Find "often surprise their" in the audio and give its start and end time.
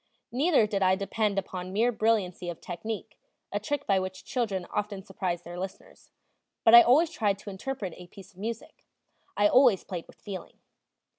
4.71-5.59